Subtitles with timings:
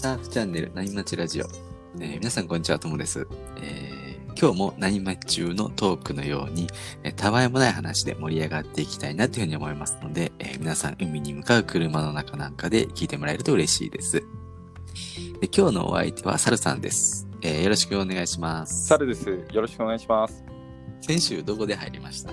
[0.00, 1.46] サーフチャンネル、ナインマッチラジオ。
[2.00, 3.28] えー皆さん、こんにちは、ともです。
[3.60, 6.68] えー今日もナインマッチ中のトークのように、
[7.02, 14.22] えーたわいもない話で盛り上がっていきたいなというふうに思いますので、えー皆さん、海に向かう車の中なんかで聞いてもらえると嬉しいです。
[15.42, 17.28] で今日のお相手は、サルさんです。
[17.42, 18.86] えーよろしくお願いします。
[18.86, 19.28] サルです。
[19.28, 20.42] よろしくお願いします。
[21.02, 22.32] 先週、どこで入りました？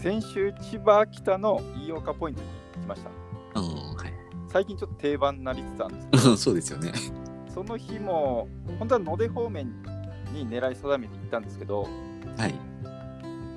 [0.00, 3.10] 先週、千葉北の飯岡ポイントに来ました。
[3.60, 4.13] うん、はい。
[4.54, 6.92] 最近ちょっと定番になりつつあるんですけど、そうですよね。
[7.52, 8.46] その日も、
[8.78, 9.66] 本当は野出方面
[10.32, 11.88] に狙い定めて行ったんですけど、
[12.36, 12.54] はい。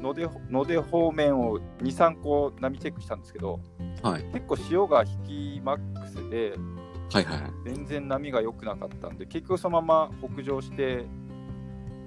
[0.01, 3.59] 野出野出方面を2、3個波チェックしたんですけど、
[4.01, 4.23] はい。
[4.33, 6.55] 結構潮が引きマックスで、
[7.11, 7.51] はいはい。
[7.63, 11.05] 全然波が良くなかったんで、結局そのまま北上して、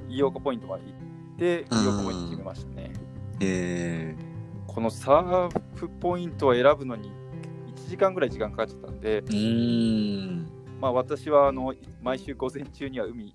[0.08, 2.92] 飯岡ポイントまで行って、飯岡ポイント決めましたね。
[3.38, 4.16] え
[4.66, 7.19] このサーフポイントを選ぶのに1
[7.90, 10.48] 時間ぐらい時間かかっちゃったんで、ー、うーん。
[10.80, 13.34] まあ、私はあの毎週午前中には海、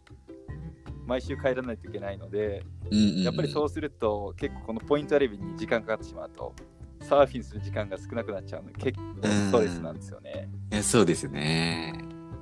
[1.06, 6.54] 毎週帰らないといけないので、うんうんうんやっぱりそうすると、結構このポイント選びに時間かかってしまうと、
[7.02, 10.50] サーフィンする時間が少なくなっちゃうので、結構ストレスなんですよね。
[10.72, 11.94] いやそうですね。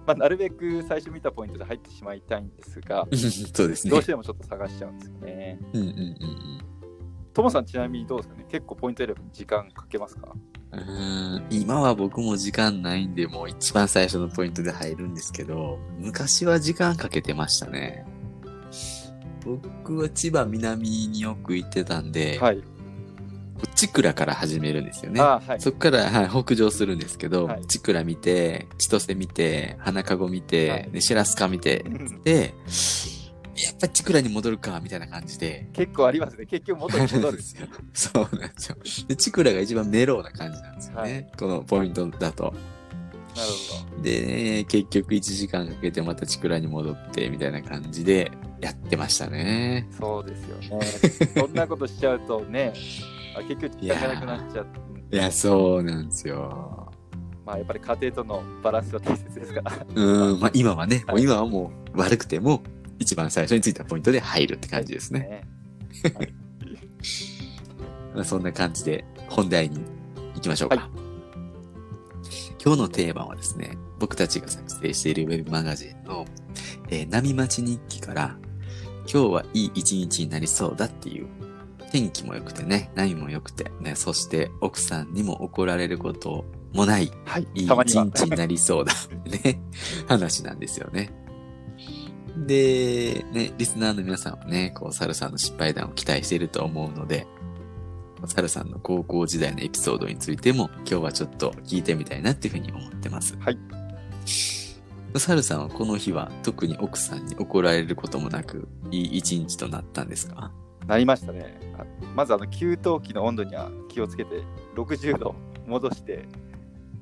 [0.06, 3.08] まあ、なるべく最初見たポイントで入ってしまいたいんですが、
[3.54, 3.92] そうですね。
[3.92, 5.60] どうしてもちょっと探しちゃうんですよね。
[5.74, 6.83] うんうんうん
[7.34, 8.46] ともさん、ちなみにどうですかね？
[8.50, 10.34] 結構ポイント選びに時間かけますか？
[10.72, 11.46] うん。
[11.50, 18.06] 今は僕も時間ないんで、もう一番最初のポイントで入るんですけど、昔は時間かけてましたね。
[19.46, 22.62] 僕は千葉南によく行ってたんで、はい。
[23.76, 25.22] チクラから始めるんですよね。
[25.22, 25.62] あはい。
[25.62, 31.86] そこから、はい、北上するんですけど、はいチクラ見て、千歳見て、花かご見て、はいでシェラスカ見て、
[32.24, 32.54] で、
[33.56, 35.68] やっぱチクラに戻るか、みたいな感じで。
[35.74, 36.46] 結構ありますね。
[36.46, 37.38] 結局元に戻る。
[37.38, 37.68] ですよ。
[37.94, 38.78] そうなんですよ。
[39.08, 41.02] で、チクラが一番メローな感じなんですよね。
[41.02, 42.54] はいこのポイントだと。
[43.36, 43.48] なる
[43.96, 49.88] ほで、ね、結局1時間かけてまたチクラに戻って、みたいな感じでやってましたね。
[50.00, 50.24] ど。
[50.24, 50.82] そうですよね。
[51.36, 52.74] そんなことしちゃうとね、
[53.38, 54.68] あ結局時間がなくなっちゃう。
[55.12, 56.92] いや、そうなんですよ。
[57.46, 59.86] まあやっぱり家庭とのバランスは大切ですから。
[59.94, 62.62] うん、まあ今はね、はいもう今はもう悪くても、
[63.04, 65.20] 一番最初についたポイントで入るって感じですね。
[65.20, 65.44] ね。
[66.16, 66.34] はい
[68.16, 69.80] まあ そんな感じで本題に
[70.36, 70.76] 行きましょうか。
[70.76, 70.90] は
[72.64, 76.26] 今日のテーマはですね、僕たちが作成しているウェブマガジンの、
[76.90, 78.38] えー波待ち日記から、
[79.12, 81.28] 今日はいい一日になりそうだっていう、
[81.92, 87.66] 天気も良くてね、波も良くて、ね、そして奥さんにも怒られることもない、はいいい。
[87.66, 88.94] 一日になりそうだ、
[89.26, 89.62] ね、
[90.08, 91.12] 話なんですよね。
[92.38, 97.28] で、ね、リスナーの皆さんはね、こう、サルさんの失敗談を期待していると思うので、
[98.26, 103.38] サルさんの高校時代のエピソードについても、今日はちょっと聞いてみたいなっていうふうに思ってます。
[103.38, 103.58] はい。
[105.16, 110.52] サルさんはこの日は特に奥さんに怒られることもなく、いい一日となったんですか？
[110.88, 111.60] なりましたね。
[111.78, 114.42] あまずあの給湯器の温度には気をつけて
[114.76, 115.36] 60度
[115.68, 116.26] 戻して、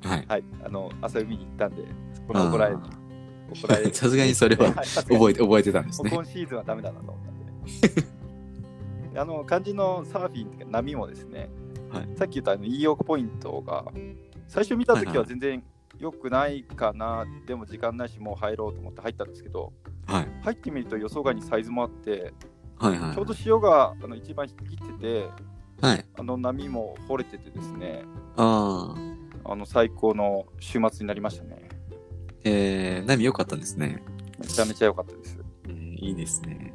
[0.02, 0.26] はい。
[0.28, 2.80] はい、あの朝海に行ったんで、そこに怒られる。
[3.54, 3.94] 怒られる。
[3.94, 6.10] さすがにそれは 覚えて、覚えてたんですね。
[6.12, 8.02] 今シーズンはダメだなと思ったんで。
[9.12, 11.48] で あの肝心のサーフィンっていうか波もですね、
[11.90, 13.84] はいさっき言ったあの E オークポイントが
[14.48, 15.62] 最初見たときは全然
[15.98, 19.72] 良くないかな、でも時間ないしもう入ろうと思って入ったんですけど、
[20.06, 20.28] はい。
[20.42, 22.32] 入ってみると予想外にサイズもあって、
[22.76, 23.14] はいはい。
[23.14, 25.28] ちょうど潮があの一番引き切ってて、
[25.80, 26.04] はい。
[26.18, 28.04] あの波も掘れててですね、
[28.36, 28.94] あ
[29.44, 29.52] あ。
[29.52, 31.68] あの最高の週末になりましたね。
[32.44, 34.02] えー、波良かったんですね。
[34.38, 35.38] めちゃめちゃ良かったです。
[35.68, 36.74] えーいいですね。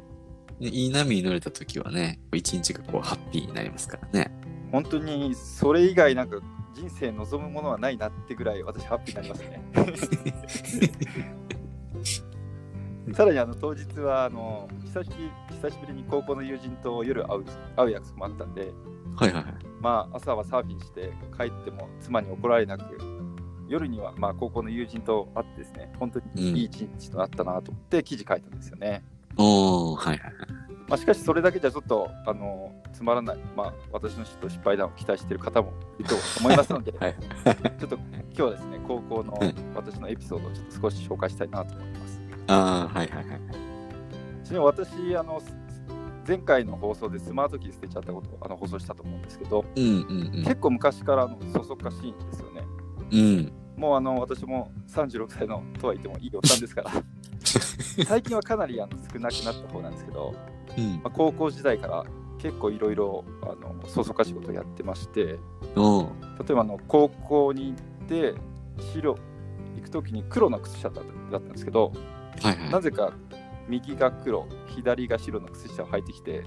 [0.60, 4.32] でいい波に乗れた時はね、一日がこうハッピーになりますからね。
[4.72, 6.38] 本当にそれ以外なんか
[6.74, 9.40] 人生望むものはないなってぐらい私ハッピーになり
[9.84, 10.34] ますね。
[13.14, 17.44] さらにあの当日はあの久しぶり久しぶりに高校の友人と夜会う
[17.76, 18.72] 会う約束もあったんで、
[19.16, 19.54] はいはいはい。
[19.80, 22.84] まあ朝はサーフィンして帰っても妻に怒られなく、
[23.68, 29.04] 夜にはまあ高校の友人と会ってですね、本当にいい一日となったなと思って記事書いたんですよね。
[29.36, 30.34] おー、はいはいはい。
[30.88, 37.14] まあ、しかしそれだけじゃちょっとあのつまらない、まあ、私の失敗談を期待している方もいると思いますので、 はい。
[37.78, 42.20] ちょっと今日はですね、高校のうん私のエピソードをちょっと少し紹介したいなと思います。
[42.46, 43.40] あー、はいはいはい。
[44.44, 45.42] ちなみに私、あの
[46.26, 52.57] 前回の放送でスマートキー捨てちゃったことをあの放送したと思うんですけど、うんうん結構昔からあのそそっかしいんですよね。
[53.10, 53.18] うん。
[53.18, 53.52] うん。
[53.76, 56.90] もうあの私も36歳のとは言ってもいいおっさんですから、
[58.06, 60.34] 最近はかなりあの少なくなった方なんですけど、
[60.76, 60.94] うん。
[60.96, 62.04] まあ、高校時代から
[62.38, 63.24] 結構いろいろ
[63.86, 65.24] そそかしいことをやってまして。
[65.24, 65.34] 例
[66.50, 68.34] えばあの高校に行って、
[68.92, 69.16] 白、
[69.76, 71.92] 行くくときに黒の靴下だったんですけど、
[72.42, 72.70] はいはい。
[72.70, 73.12] なぜか
[73.68, 76.44] 右が黒、左が白の靴下を履いてきて、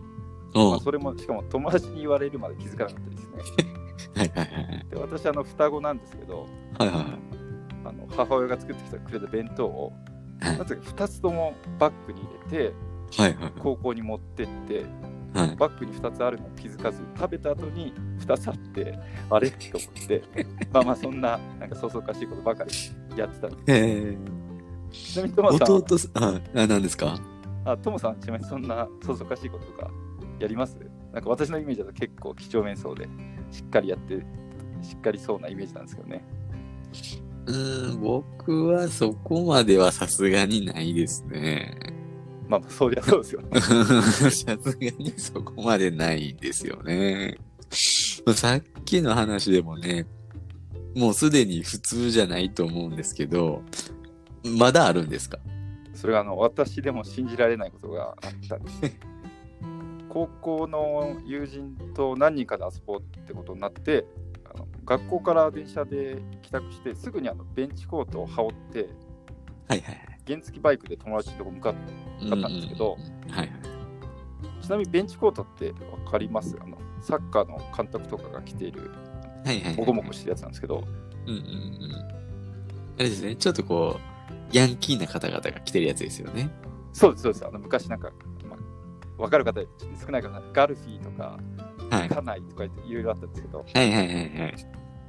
[0.53, 3.71] まあ、それもしかも友達に言われるまで気づかなかったですね。
[4.15, 4.60] はいはいはい。
[4.91, 6.47] で私あの双子なんですけど、
[6.77, 7.05] はいはいはい。
[7.85, 9.93] あの母親が作ってきてくれた弁当を、
[10.41, 10.57] はい。
[10.57, 12.27] なぜか2つともバッグに入
[12.57, 12.73] れて、
[13.17, 14.85] はいはい高校に持ってって、
[15.33, 15.55] はい。
[15.55, 18.97] バッグに2つあるのを気づかず、食べた後に2つあって、
[19.29, 19.49] あれ？
[19.49, 20.23] と思って、
[20.71, 22.71] まあまあそんな、なんかそそかしいことばかり
[23.17, 23.63] やってたんです。
[23.67, 24.17] え
[24.91, 27.17] ちなみにトモさんは、弟あ、あ何ですか？
[27.65, 29.89] あトモさん、ちなみにそんなそそかしいこととか
[30.39, 30.77] やります？
[31.13, 33.07] なんか私のイメージだと結構几帳面そうで、
[33.51, 34.25] しっかりやって、
[34.81, 36.23] しっかりそうなイメージなんですけどね。
[37.47, 41.77] うーん、僕はそこまではさすがにないですね。
[42.47, 43.59] まあまあ、そりゃそうですよね。
[43.61, 44.53] さすが
[44.97, 47.37] にそこまでないですよね。
[48.35, 50.05] さっきの話でもね、
[50.95, 53.63] もうすでに普通じゃないと思うんですけど、
[54.43, 55.39] まだあるんですか？
[55.93, 58.81] それがあの私でも信じられないことがあったんです。
[60.09, 64.05] 高校の友人と何人かで遊ぼうってことになって、
[64.85, 68.89] 学校から電車で帰宅して、すぐにあのベンチコートを羽織って、
[69.67, 71.73] はいはい原付バイクで友達のとこ向かっ
[72.19, 73.49] たんですけどはいはい。
[74.61, 76.55] ちなみにベンチコートって分かります？
[76.61, 78.91] あのサッカーの監督とかが着ている、
[79.43, 79.75] はいはいはい。
[79.77, 80.83] もこもこしてるやつなんですけど、
[81.25, 81.43] うんうんうん。
[82.99, 86.51] あれですね、ちょっとこう、ヤンキーな方々が着てるやつですよね。
[86.93, 87.47] そうです、そうです。
[87.47, 88.11] あの昔なんか、
[88.47, 88.59] まあ、
[89.17, 89.61] 分かる方
[90.05, 91.39] 少ないかな、ガルフィーとか、
[91.91, 92.09] はい。
[92.09, 94.55] 家内とかいろいろあったんですけど、はいはいはいはい。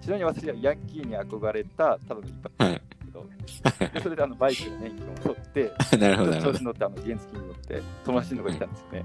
[0.01, 2.83] ちなみに私はヤンキーに憧れたただの一般はい。
[3.13, 9.05] 人ですけど、でそれであのバイクの免許を取って、なるほど調子に乗ってあの原付に乗って友達のとこに来たんですよね。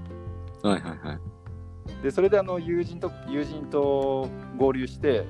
[0.62, 0.68] ど。
[0.70, 2.02] はいはいはい。
[2.02, 5.24] で、それであの友人と友人と合流して、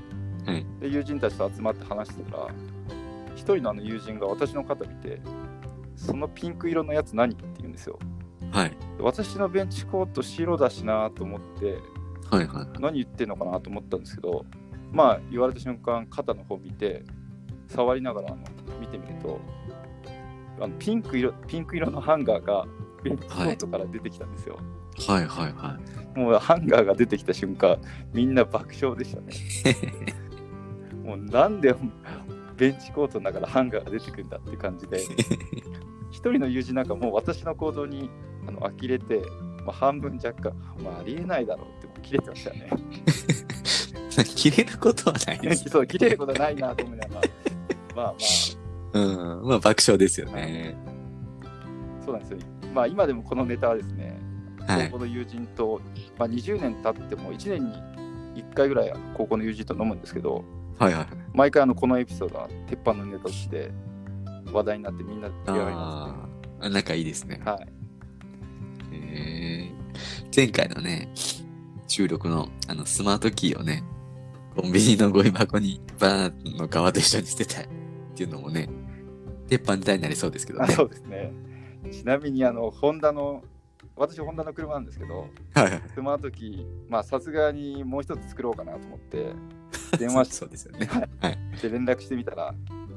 [0.47, 2.49] はいで友人たちと集まって話してたら、
[3.35, 5.21] 一人のあの友人が私の肩見て、
[5.97, 7.99] そのピンク色のやつ何って言うんですよ。
[8.51, 8.71] はい。
[8.71, 11.79] で私のベンチコート白だしなと思って、
[12.31, 12.81] はいはい。
[12.81, 14.45] 何言ってんのかなと思ったんですけど、
[14.93, 17.05] まあ言われた瞬間、肩の方見て、
[17.69, 18.39] 触りながらあの
[18.81, 19.41] 見てみると、
[20.61, 22.67] あのピンク色ピンク色のハンガーが
[23.03, 24.59] ベンチコートから出てきたんですよ。
[25.07, 25.79] はいはいは
[26.17, 26.19] い。
[26.19, 27.79] もうハンガーが出てきた瞬間、
[28.13, 30.15] みんな爆笑でしたね。
[31.05, 31.75] もうなんで
[32.57, 35.01] ベンチコートの中からハンガーが出てくるんだって感じで、
[36.11, 38.11] 一人の友人なんかもう私の行動に
[38.47, 39.23] あの呆れて、
[39.65, 40.53] まあ、半分若干、
[40.83, 42.71] まあ、ありえないだろうって切れてましたね。
[44.25, 45.69] 着れることはないです。
[45.71, 47.21] そう、切れることはないなと思いながら、
[47.95, 48.15] まあまあ、
[48.99, 49.49] うん。
[49.49, 50.77] まあ爆笑ですよね。
[52.05, 52.39] そうなんですよ。
[52.75, 54.19] まあ今でもこのネタはですね、
[54.67, 55.81] はい高校の友人と、
[56.19, 60.44] まあ、20年経っても1年に1回ぐらい高校の友人と飲むんですけど、
[60.79, 61.06] はいはい。
[61.33, 63.71] 毎回あのこのエピソードは鉄板のネタとして
[64.53, 66.29] 話題になってみんなで上がりま
[66.61, 67.39] ああ、仲いいですねす。
[67.39, 67.51] ね。
[67.51, 67.69] はい。
[68.93, 69.79] へー
[70.35, 71.09] 前回のね、
[71.88, 73.82] 収録のあのスマートキーをね、
[74.55, 77.64] コンビニのゴミ箱にバーンの側と一緒に捨てたっ
[78.14, 78.69] ていうのもね、
[79.49, 80.67] 鉄板ネタになりそうですけどね。
[80.69, 81.32] あそうですね。
[81.90, 83.43] ちなみにあの、ホンダの、
[83.96, 85.82] 私、ホンダの車なんですけど、はいはい。
[85.94, 89.32] スマートキー、まあさすがにもう一つ作ろうかなと思って、
[89.99, 90.88] 電話しそうですよね。
[91.61, 92.55] て連絡してみたら、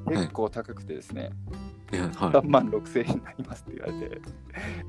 [0.08, 1.32] 結構高くてですね、はい、
[1.92, 4.22] 3万6千円になりますって言われて、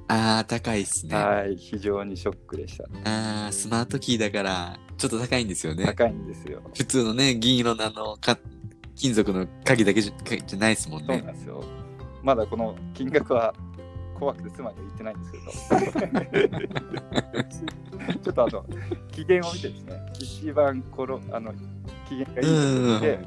[0.09, 1.17] ああ、高いっすね。
[1.17, 2.85] はい、非常にショックでした。
[3.05, 5.85] ああ、スマートキーだから、ちょっと高いんですよね。
[5.85, 6.61] 高いんですよ。
[6.75, 8.39] 普通のね、銀色のあの、か
[8.95, 11.23] 金属の鍵だけじゃかじゃないですもんそうなね。
[11.23, 11.65] んですよ。
[12.23, 13.53] まだこの金額は
[14.19, 16.63] 怖くて妻には言ってないんですけど、
[18.23, 18.65] ちょっとあの、
[19.11, 21.53] 機嫌を見てですね、一番この、あの、
[22.09, 23.19] 機嫌がいいので、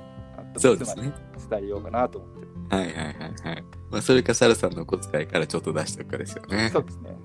[0.57, 1.12] そうですね。
[1.50, 2.31] 伝えようかなと思っ
[2.69, 2.75] て。
[2.75, 3.63] はいはいはいはい。
[3.91, 6.69] まあ、それか、サルさんのお小遣いからちょっと出しておくかですよね。
[6.71, 7.17] そうですね。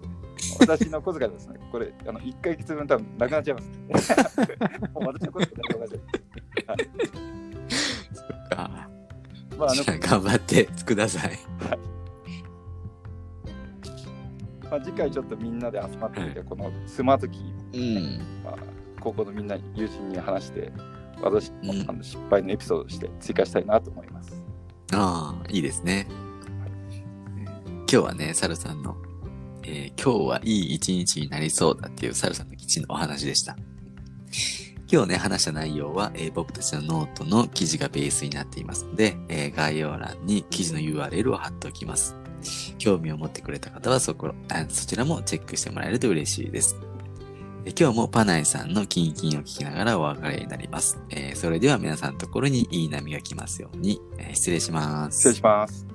[0.58, 3.54] 私の小遣いはですね、これ、あの1ヶ月分多分なくなっちゃい
[3.88, 4.18] ます。
[4.92, 6.80] もう私の小遣いなくなっちゃう。
[8.50, 8.70] か。
[9.58, 11.38] まあ、あの頑張ってください。
[14.70, 18.44] まあ、次回ちょっとみんなで集まってみて、このスマートキー、うん。
[18.44, 18.54] まあ、
[19.00, 20.72] 高校のみんなに友人に話して、
[21.22, 24.32] 私のうんあの失敗のエピソードとして追加したいなと思います。
[24.92, 26.06] ああ、いいですね。
[27.92, 28.96] 今日はね、サルさんの、
[29.62, 33.56] えー今日はいい一日になりそうだっていうサルさんの基地のお話でした。
[34.92, 42.16] 今日ね、話した内容は、えー僕たちのノートの記事がベースになっていますので、えー概要欄に記事の URL を貼っておきます。
[42.78, 46.76] 興味を持ってくれた方はそこ、あそちらもチェックしてもらえると嬉しいです。
[47.64, 50.98] え今日もパナイさんのキンキンを聞きながらお別れになります。
[51.10, 55.18] えーそれでは皆さんのところにいい波が来ますように、えー失礼します。
[55.18, 55.89] 失礼します。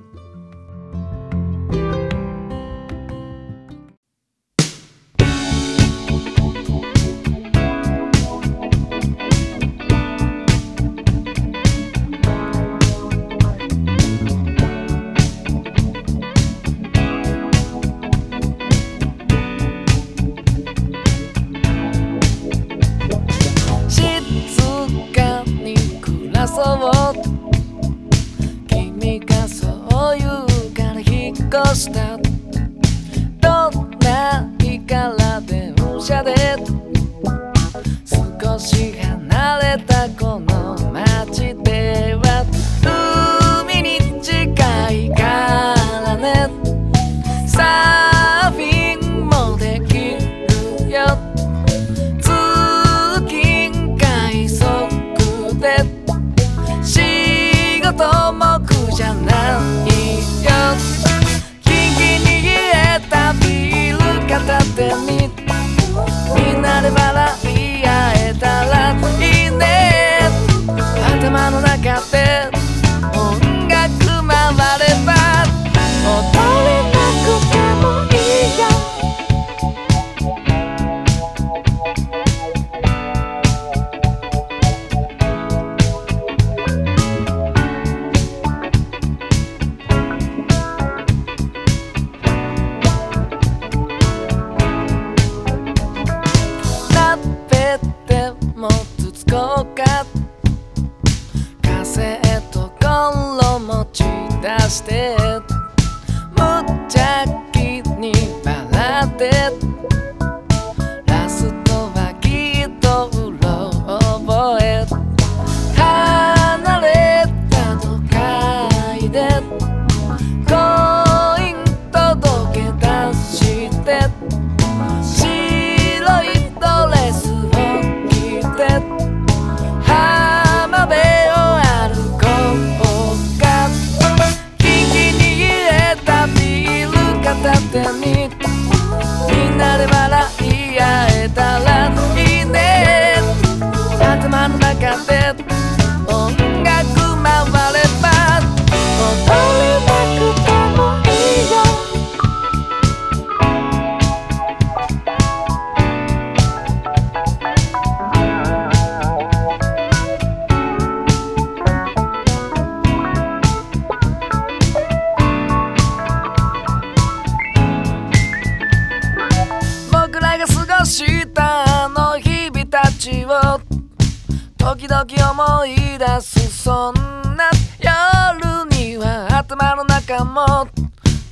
[174.87, 176.93] 時々思い出すそん
[177.35, 177.49] な
[177.79, 180.67] 夜には頭の中も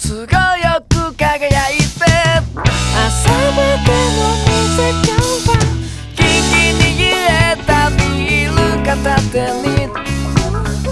[0.01, 1.83] 都合よく輝いて。
[2.97, 5.11] 朝までの水せち
[5.47, 5.53] は
[6.15, 9.85] 聞きにンにえたビール片手に。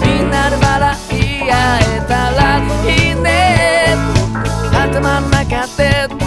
[0.00, 3.96] みんなで笑い合えたらいいね。
[4.72, 6.21] 頭の中で。